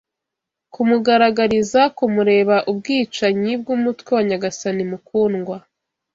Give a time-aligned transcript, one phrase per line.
[0.73, 5.57] Kumugaragariza kumureba ubwicanyi bwumutwe wa nyagasani mukundwa